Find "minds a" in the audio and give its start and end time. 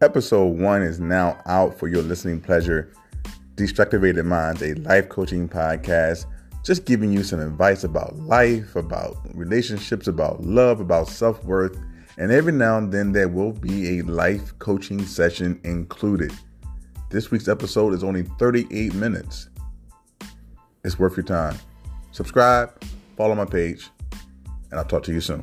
4.24-4.74